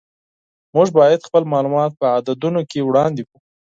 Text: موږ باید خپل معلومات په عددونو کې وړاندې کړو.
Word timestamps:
موږ 0.75 0.87
باید 0.97 1.25
خپل 1.27 1.43
معلومات 1.53 1.91
په 1.99 2.05
عددونو 2.17 2.61
کې 2.69 2.85
وړاندې 2.87 3.21
کړو. 3.27 3.39